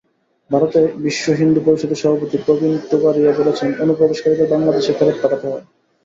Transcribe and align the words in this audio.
ভারতে 0.49 0.79
বিশ্বহিন্দু 1.03 1.59
পরিষদের 1.65 2.01
সভাপতি 2.01 2.37
প্রবীণ 2.45 2.73
তোগাড়িয়া 2.89 3.31
বলেছেন, 3.39 3.69
অনুপ্রবেশকারীদের 3.83 4.51
বাংলাদেশে 4.53 4.91
ফেরত 4.97 5.17
পাঠাতে 5.21 5.45
হবে। 5.47 5.61